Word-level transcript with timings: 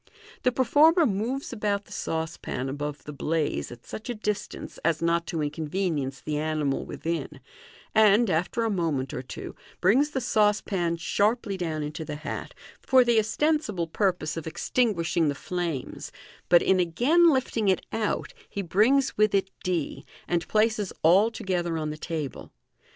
The 0.41 0.51
performer 0.51 1.05
moves 1.05 1.53
about 1.53 1.85
the 1.85 1.91
saucepan 1.91 2.69
above 2.69 3.03
the 3.03 3.13
blaze 3.13 3.71
at 3.71 3.85
such 3.85 4.09
a 4.09 4.15
distance 4.15 4.79
as 4.83 4.99
not 4.99 5.27
to 5.27 5.43
inconvenience 5.43 6.21
the 6.21 6.39
animal 6.39 6.83
within, 6.87 7.39
and, 7.93 8.27
after 8.27 8.63
a 8.63 8.71
moment 8.71 9.13
or 9.13 9.21
two, 9.21 9.55
brings 9.79 10.09
the 10.09 10.19
saucepan 10.19 10.97
sharply 10.97 11.55
down 11.55 11.83
into 11.83 12.03
the 12.03 12.15
hat, 12.15 12.55
for 12.81 13.03
the 13.03 13.19
ostensible 13.19 13.85
purpose 13.85 14.35
of 14.37 14.47
extinguishing 14.47 15.27
the 15.27 15.35
flames, 15.35 16.11
but 16.49 16.63
in 16.63 16.79
again 16.79 17.29
lifting 17.29 17.67
it 17.67 17.85
out 17.93 18.33
he 18.49 18.63
brings 18.63 19.15
with 19.19 19.35
it 19.35 19.51
d, 19.63 20.03
and 20.27 20.47
places 20.47 20.91
all 21.03 21.29
together 21.29 21.77
on 21.77 21.91
the 21.91 21.95
table. 21.97 22.51